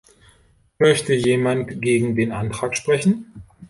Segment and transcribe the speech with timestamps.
[0.79, 3.35] Möchte jemand gegen den Antrag sprechen?